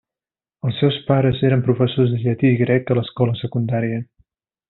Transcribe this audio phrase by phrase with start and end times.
[0.67, 4.01] Els seus pares eren professors de llatí i grec a l’escola secundària.